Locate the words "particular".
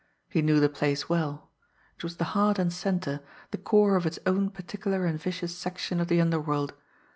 4.49-5.05